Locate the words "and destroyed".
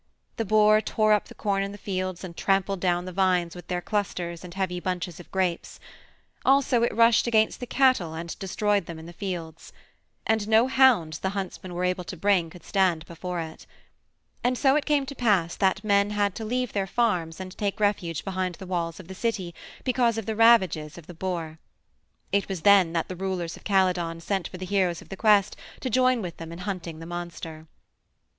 8.15-8.87